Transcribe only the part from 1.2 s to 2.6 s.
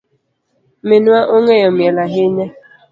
ongeyo miel ahinya.